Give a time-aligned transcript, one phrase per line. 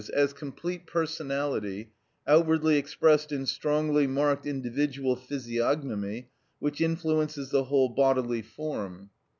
[0.09, 1.91] _,as complete personality,
[2.25, 6.27] outwardly expressed in strongly marked individual physiognomy,
[6.57, 9.11] which influences the whole bodily form.